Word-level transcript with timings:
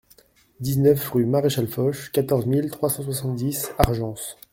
dix-neuf 0.59 1.09
rue 1.11 1.27
Marechal 1.27 1.67
Foch, 1.67 2.09
quatorze 2.11 2.47
mille 2.47 2.71
trois 2.71 2.89
cent 2.89 3.03
soixante-dix 3.03 3.69
Argences 3.77 4.35